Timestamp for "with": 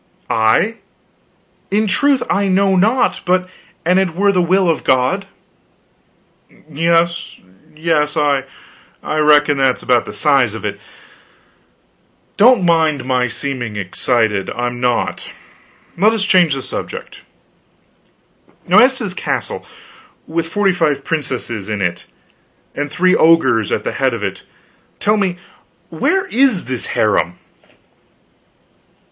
20.25-20.49